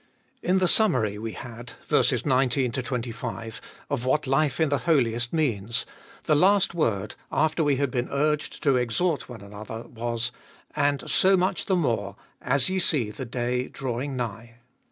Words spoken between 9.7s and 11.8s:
was: And so much the